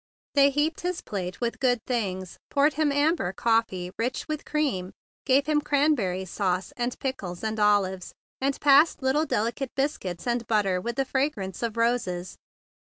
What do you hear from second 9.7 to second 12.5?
biscuits, and butter with the fragrance of roses.